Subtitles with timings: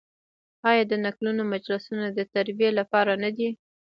[0.69, 3.49] آیا د نکلونو مجلسونه د تربیې لپاره نه دي؟